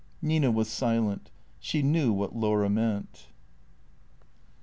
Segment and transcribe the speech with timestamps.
[0.19, 1.29] Nina was silent.
[1.59, 3.27] She knew what Laura meant.